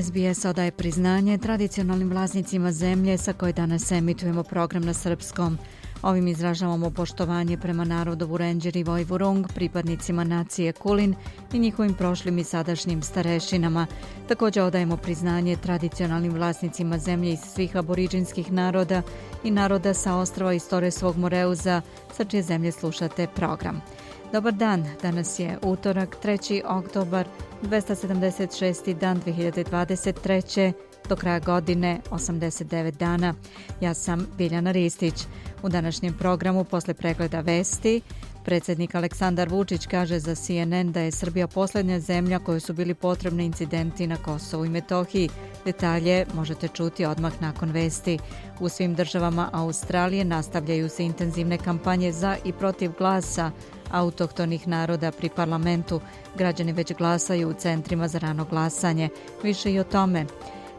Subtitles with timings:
[0.00, 5.58] SBS odaje priznanje tradicionalnim vlasnicima zemlje sa koje danas emitujemo program na srpskom.
[6.02, 11.14] Ovim izražavamo poštovanje prema narodu Vurenđer i Vojvurung, pripadnicima nacije Kulin
[11.52, 13.86] i njihovim prošlim i sadašnjim starešinama.
[14.28, 19.02] Također odajemo priznanje tradicionalnim vlasnicima zemlje iz svih aboriđinskih naroda
[19.44, 21.82] i naroda sa ostrava Istore svog Moreuza,
[22.16, 23.82] sa čije zemlje slušate program.
[24.32, 26.62] Dobar dan, danas je utorak, 3.
[26.64, 27.28] oktobar,
[27.62, 28.94] 276.
[28.94, 30.72] dan 2023.
[31.08, 33.34] Do kraja godine 89 dana.
[33.80, 35.14] Ja sam Biljana Ristić.
[35.62, 38.00] U današnjem programu posle pregleda vesti
[38.44, 43.44] predsjednik Aleksandar Vučić kaže za CNN da je Srbija posljednja zemlja kojoj su bili potrebni
[43.44, 45.28] incidenti na Kosovu i Metohiji.
[45.64, 48.18] Detalje možete čuti odmah nakon vesti.
[48.60, 53.50] U svim državama Australije nastavljaju se intenzivne kampanje za i protiv glasa
[53.92, 56.00] autohtonih naroda pri parlamentu.
[56.36, 59.08] Građani već glasaju u centrima za rano glasanje.
[59.42, 60.26] Više i o tome.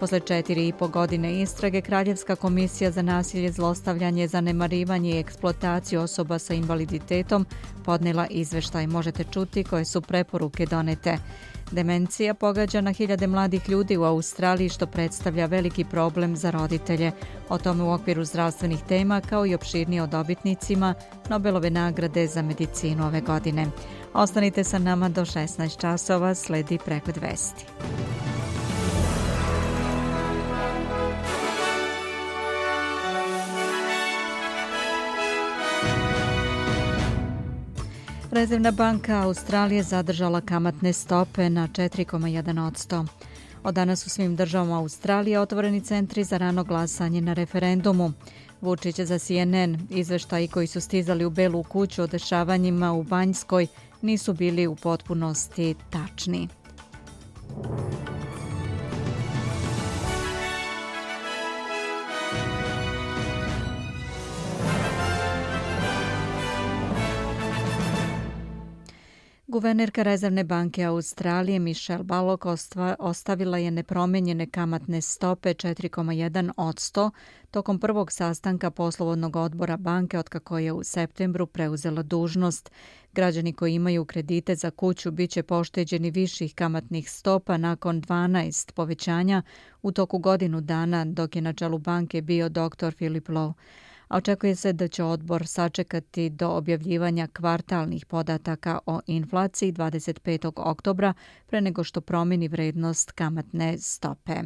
[0.00, 6.38] Posle četiri i po godine istrage, Kraljevska komisija za nasilje, zlostavljanje, zanemarivanje i eksploataciju osoba
[6.38, 7.46] sa invaliditetom
[7.84, 8.86] podnela izveštaj.
[8.86, 11.18] Možete čuti koje su preporuke donete.
[11.70, 17.12] Demencija pogađa na hiljade mladih ljudi u Australiji što predstavlja veliki problem za roditelje.
[17.48, 20.94] O tome u okviru zdravstvenih tema kao i opširnije o dobitnicima
[21.30, 23.66] Nobelove nagrade za medicinu ove godine.
[24.14, 27.64] Ostanite sa nama do 16 časova, sledi pregled vesti.
[38.38, 43.06] Rezervna banka Australije zadržala kamatne stope na 4,1%.
[43.64, 48.12] Od danas u svim državama Australije otvoreni centri za rano glasanje na referendumu.
[48.60, 53.66] Vučić za CNN izveštaji koji su stizali u Belu kuću o dešavanjima u Banjskoj
[54.02, 56.48] nisu bili u potpunosti tačni.
[69.58, 72.46] Guvernerka Rezervne banke Australije Michelle Balog
[72.98, 77.10] ostavila je nepromenjene kamatne stope 4,1 od 100
[77.50, 82.70] tokom prvog sastanka poslovodnog odbora banke otkako je u septembru preuzela dužnost.
[83.12, 89.42] Građani koji imaju kredite za kuću bit će pošteđeni viših kamatnih stopa nakon 12 povećanja
[89.82, 92.94] u toku godinu dana dok je na čelu banke bio dr.
[92.96, 93.52] Philip Lowe
[94.08, 100.52] a očekuje se da će odbor sačekati do objavljivanja kvartalnih podataka o inflaciji 25.
[100.56, 101.14] oktobra
[101.46, 104.42] pre nego što promeni vrednost kamatne stope.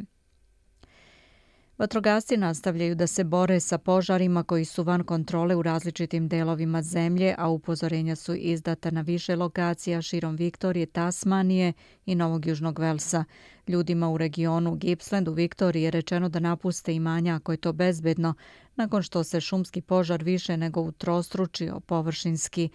[1.83, 7.35] Vatrogasci nastavljaju da se bore sa požarima koji su van kontrole u različitim delovima zemlje,
[7.39, 11.73] a upozorenja su izdata na više lokacija širom Viktorije, Tasmanije
[12.07, 13.25] i Novog Južnog Velsa.
[13.69, 18.35] Ljudima u regionu Gippsland u Viktoriji je rečeno da napuste imanja ako je to bezbedno,
[18.77, 22.69] nakon što se šumski požar više nego utrostručio površinski.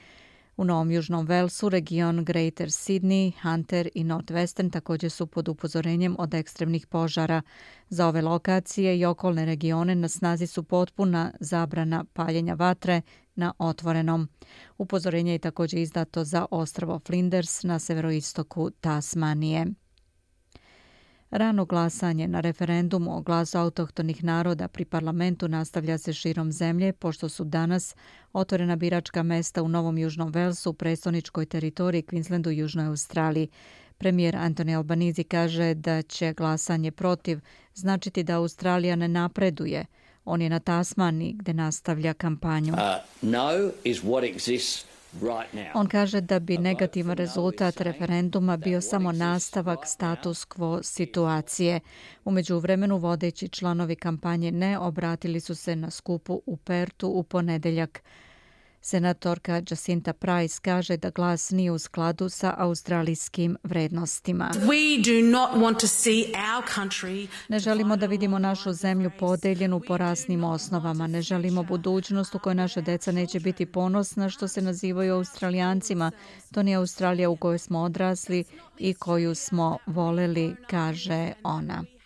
[0.57, 6.34] U Novom Južnom Velsu, region Greater Sydney, Hunter i Northwestern također su pod upozorenjem od
[6.34, 7.41] ekstremnih požara.
[7.90, 13.01] Za ove lokacije i okolne regione na snazi su potpuna zabrana paljenja vatre
[13.35, 14.28] na otvorenom.
[14.78, 19.66] Upozorenje je također izdato za ostravo Flinders na severoistoku Tasmanije.
[21.32, 27.30] Rano glasanje na referendumu o glasu autohtonih naroda pri parlamentu nastavlja se širom zemlje, pošto
[27.30, 27.96] su danas
[28.34, 33.48] otvorena biračka mesta u Novom Južnom Velsu, predstavničkoj teritoriji Queenslandu i Južnoj Australiji.
[33.98, 37.40] Premijer Antoni Albanizi kaže da će glasanje protiv
[37.73, 39.85] značiti da Australija ne napreduje.
[40.26, 42.73] On je na Tasmani gde nastavlja kampanju.
[42.73, 42.80] Uh,
[43.22, 44.85] no is what exists
[45.74, 51.80] On kaže da bi negativan rezultat referenduma bio samo nastavak status quo situacije.
[52.26, 58.04] Umeđu vremenu vodeći članovi kampanje ne obratili su se na skupu u Pertu u ponedeljak.
[58.82, 64.52] Senatorka Jacinta Price kaže da glas nije u skladu sa australijskim vrednostima.
[67.50, 71.08] Ne želimo da vidimo našu zemlju podeljenu po rasnim osnovama.
[71.08, 76.12] Ne želimo budućnost u kojoj naša deca neće biti ponosna što se nazivaju australijancima.
[76.53, 78.44] To nije Australija u kojoj smo odrasli
[78.78, 81.97] i koju smo voleli, kaže ona.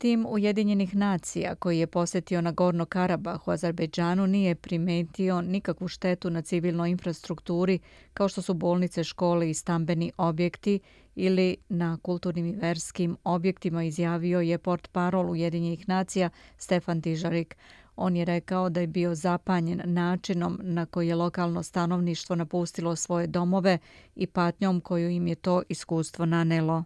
[0.00, 6.30] Tim Ujedinjenih nacija koji je posjetio na Gorno Karabah u Azerbejdžanu nije primetio nikakvu štetu
[6.30, 7.78] na civilnoj infrastrukturi
[8.14, 10.80] kao što su bolnice, škole i stambeni objekti
[11.14, 17.56] ili na kulturnim i verskim objektima izjavio je port parol Ujedinjenih nacija Stefan Tižarik.
[17.96, 23.26] On je rekao da je bio zapanjen načinom na koji je lokalno stanovništvo napustilo svoje
[23.26, 23.78] domove
[24.16, 26.84] i patnjom koju im je to iskustvo nanelo.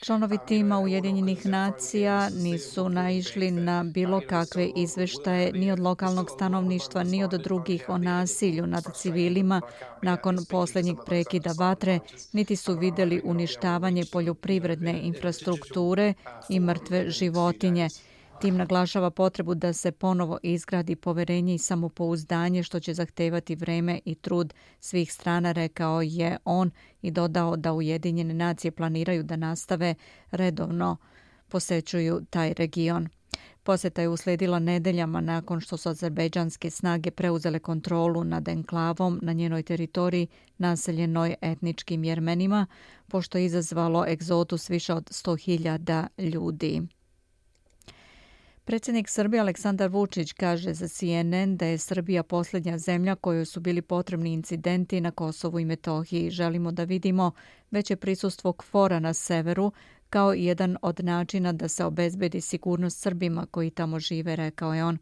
[0.00, 7.24] Članovi tima Ujedinjenih nacija nisu naišli na bilo kakve izveštaje ni od lokalnog stanovništva ni
[7.24, 9.60] od drugih o nasilju nad civilima.
[10.02, 11.98] nakon posljednjeg prekida vatre,
[12.32, 16.14] niti su videli uništavanje poljoprivredne infrastrukture
[16.48, 17.88] i mrtve životinje.
[18.40, 24.14] Tim naglašava potrebu da se ponovo izgradi poverenje i samopouzdanje što će zahtevati vreme i
[24.14, 26.70] trud svih strana, rekao je on
[27.02, 29.94] i dodao da Ujedinjene nacije planiraju da nastave
[30.30, 30.96] redovno
[31.48, 33.08] posećuju taj region.
[33.62, 39.62] Poseta je usledila nedeljama nakon što su azerbejdžanske snage preuzele kontrolu nad enklavom na njenoj
[39.62, 40.26] teritoriji
[40.58, 42.66] naseljenoj etničkim jermenima,
[43.08, 46.82] pošto je izazvalo egzotus više od 100.000 ljudi.
[48.66, 53.82] Predsjednik Srbije Aleksandar Vučić kaže za CNN da je Srbija posljednja zemlja kojoj su bili
[53.82, 56.30] potrebni incidenti na Kosovu i Metohiji.
[56.30, 57.30] Želimo da vidimo
[57.70, 59.72] veće prisustvo KFOR-a na severu
[60.10, 64.98] kao jedan od načina da se obezbedi sigurnost Srbima koji tamo žive, rekao je on.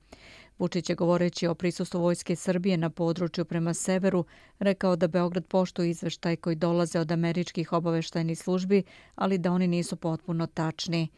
[0.59, 4.25] Vučić je govoreći o prisustvu Vojske Srbije na području prema severu,
[4.59, 8.83] rekao da Beograd poštuje izveštaj koji dolaze od američkih obaveštajnih službi,
[9.15, 11.09] ali da oni nisu potpuno tačni.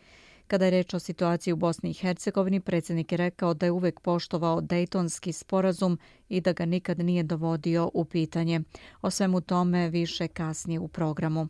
[0.47, 4.01] Kada je reč o situaciji u Bosni i Hercegovini, predsjednik je rekao da je uvek
[4.01, 5.99] poštovao Dejtonski sporazum
[6.29, 8.61] i da ga nikad nije dovodio u pitanje.
[9.03, 11.49] O svemu tome više kasnije u programu.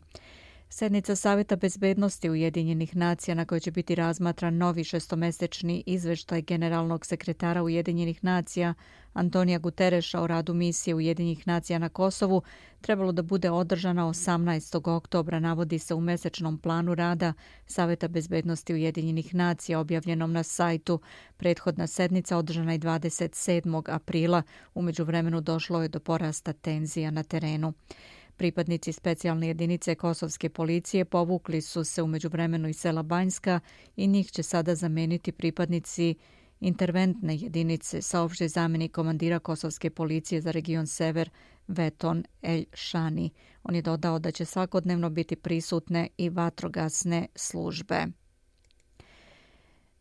[0.69, 7.63] Sednica Savjeta bezbednosti Ujedinjenih nacija na kojoj će biti razmatran novi šestomesečni izveštaj generalnog sekretara
[7.63, 8.73] Ujedinjenih nacija
[9.13, 12.41] Antonija Gutereša o radu misije Ujedinjenih nacija na Kosovu
[12.81, 14.91] trebalo da bude održana 18.
[14.95, 17.33] oktobra, navodi se u mesečnom planu rada
[17.65, 20.99] Savjeta bezbednosti Ujedinjenih nacija objavljenom na sajtu.
[21.37, 23.83] Prethodna sednica održana je 27.
[23.87, 24.43] aprila.
[24.75, 27.73] Umeđu vremenu došlo je do porasta tenzija na terenu.
[28.37, 33.59] Pripadnici specijalne jedinice kosovske policije povukli su se umeđu vremenu iz sela Banjska
[33.95, 36.15] i njih će sada zameniti pripadnici
[36.59, 41.29] interventne jedinice, saopšte zameni komandira kosovske policije za region Sever
[41.67, 43.29] Veton El Shani.
[43.63, 48.05] On je dodao da će svakodnevno biti prisutne i vatrogasne službe.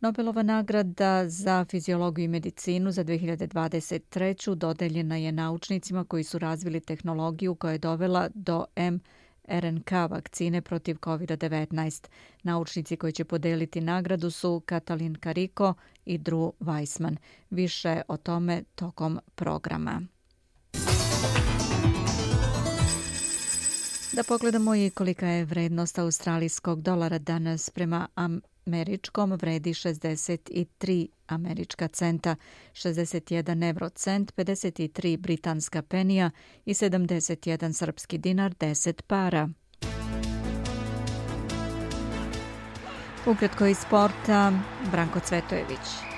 [0.07, 4.55] Nobelova nagrada za fiziologiju i medicinu za 2023.
[4.55, 12.07] dodeljena je naučnicima koji su razvili tehnologiju koja je dovela do mRNK vakcine protiv COVID-19.
[12.43, 15.75] Naučnici koji će podeliti nagradu su Katalin Kariko
[16.05, 17.17] i Drew Weissman.
[17.51, 20.03] Više o tome tokom programa.
[24.13, 28.09] Da pogledamo i kolika je vrednost australijskog dolara danas prema
[28.67, 32.37] američkom vredi 63 američka centa,
[32.73, 36.31] 61 eurocent, 53 britanska penija
[36.65, 39.49] i 71 srpski dinar 10 para.
[43.27, 44.53] Ukratko iz sporta,
[44.91, 46.16] Branko Cvetojević.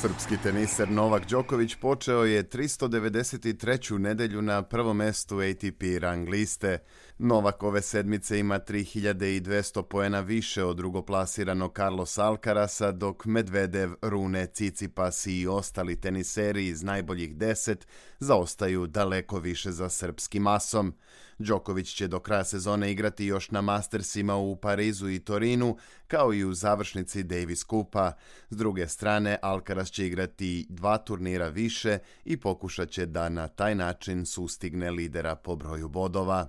[0.00, 3.98] Srpski teniser Novak Đoković počeo je 393.
[3.98, 6.78] nedelju na prvom mestu ATP rang liste.
[7.18, 15.26] Novak ove sedmice ima 3200 poena više od drugoplasiranog Carlos Alcarasa, dok Medvedev, Rune, Cicipas
[15.26, 17.86] i ostali teniseri iz najboljih deset
[18.18, 20.94] zaostaju daleko više za srpskim masom.
[21.40, 26.44] Đoković će do kraja sezone igrati još na Mastersima u Parizu i Torinu, kao i
[26.44, 28.12] u završnici Davis Kupa.
[28.50, 33.74] S druge strane, Alcaraz će igrati dva turnira više i pokušat će da na taj
[33.74, 36.48] način sustigne lidera po broju bodova.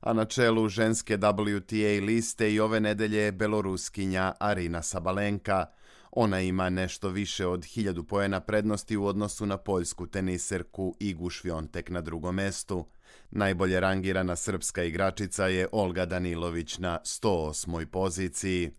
[0.00, 5.66] A na čelu ženske WTA liste i ove nedelje je beloruskinja Arina Sabalenka.
[6.12, 11.90] Ona ima nešto više od hiljadu poena prednosti u odnosu na poljsku teniserku Igu Švjontek
[11.90, 12.86] na drugom mestu.
[13.30, 17.84] Najbolje rangirana srpska igračica je Olga Danilović na 108.
[17.84, 18.70] poziciji.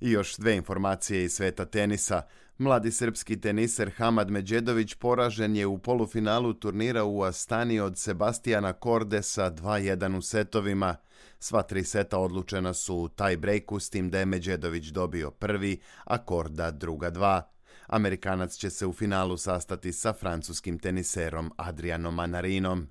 [0.00, 2.22] I još dve informacije iz sveta tenisa.
[2.58, 9.50] Mladi srpski teniser Hamad Međedović poražen je u polufinalu turnira u Astani od Sebastijana Kordesa
[9.50, 10.96] 2-1 u setovima.
[11.38, 13.36] Sva tri seta odlučena su u taj
[13.80, 17.50] s tim da je Međedović dobio prvi, a Korda druga dva.
[17.86, 22.88] Amerikanac će se u finalu sastati sa francuskim teniserom Adrianom Manarinom.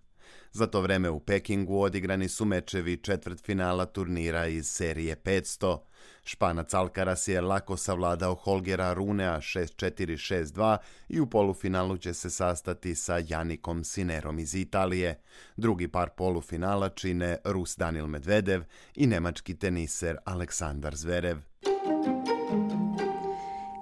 [0.51, 5.77] Za to vreme u Pekingu odigrani su mečevi četvrt finala turnira iz serije 500.
[6.23, 10.77] Španac Alcaraz je lako savladao Holgera Runea 6-4-6-2
[11.09, 15.21] i u polufinalu će se sastati sa Janikom Sinerom iz Italije.
[15.57, 18.61] Drugi par polufinala čine Rus Danil Medvedev
[18.95, 21.37] i nemački teniser Aleksandar Zverev.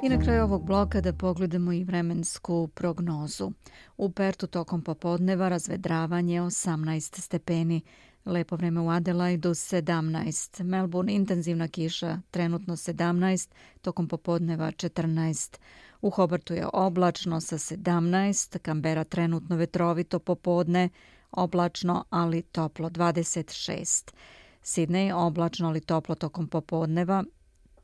[0.06, 3.52] I na kraju ovog bloka da pogledamo i vremensku prognozu.
[3.98, 7.82] U Pertu tokom popodneva razvedravanje 18 stepeni,
[8.26, 13.50] lepo vreme u Adelaidu 17, Melbourne intenzivna kiša trenutno 17,
[13.82, 15.58] tokom popodneva 14.
[16.02, 20.90] U Hobartu je oblačno sa 17, Kambera trenutno vetrovito popodne,
[21.32, 24.12] oblačno ali toplo 26.
[24.64, 27.24] Sidney oblačno ali toplo tokom popodneva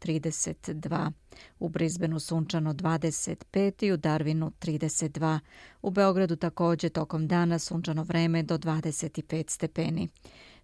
[0.05, 1.11] 32.
[1.59, 5.39] U Brisbaneu sunčano 25 i u Darwinu 32.
[5.81, 10.09] U Beogradu također tokom dana sunčano vreme do 25 stepeni.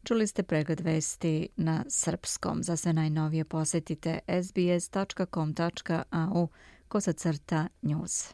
[0.04, 2.64] Čuli ste pregled vesti na srpskom.
[2.64, 6.48] Za sve najnovije posetite sbs.com.au
[6.88, 8.34] kosacrta news.